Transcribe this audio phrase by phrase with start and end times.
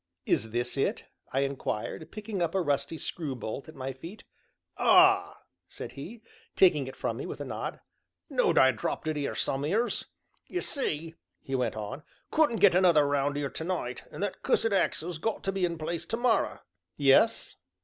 [0.25, 4.23] "Is this it?" I inquired, picking up a rusty screw bolt at my feet.
[4.79, 6.23] "Ah!" said he,
[6.55, 7.81] taking it from me with a nod,
[8.27, 10.05] "know'd I dropped it 'ere some'eres.
[10.47, 12.01] Ye see," he went on,
[12.31, 15.77] "couldn't get another round 'ere to night, and that cussed axle's got to be in
[15.77, 16.63] place to morra."
[16.97, 17.57] "Yes?"